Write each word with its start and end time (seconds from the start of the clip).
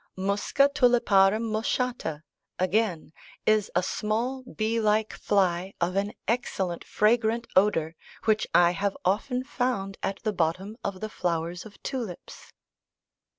"Musca 0.15 0.67
tuliparum 0.67 1.43
moschata," 1.51 2.23
again, 2.57 3.13
"is 3.45 3.69
a 3.75 3.83
small 3.83 4.41
bee 4.41 4.79
like 4.79 5.13
fly 5.13 5.75
of 5.79 5.95
an 5.95 6.13
excellent 6.27 6.83
fragrant 6.83 7.45
odour, 7.55 7.93
which 8.25 8.47
I 8.51 8.71
have 8.71 8.97
often 9.05 9.43
found 9.43 9.99
at 10.01 10.17
the 10.23 10.33
bottom 10.33 10.75
of 10.83 11.01
the 11.01 11.09
flowers 11.09 11.67
of 11.67 11.77
tulips." 11.83 12.51